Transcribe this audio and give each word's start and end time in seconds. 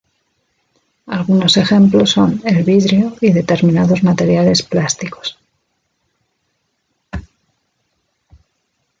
Algunos 1.05 1.57
ejemplos 1.57 2.09
son 2.09 2.41
el 2.43 2.63
vidrio 2.63 3.15
y 3.21 3.31
determinados 3.33 4.01
materiales 4.01 4.63
plásticos. 4.63 5.37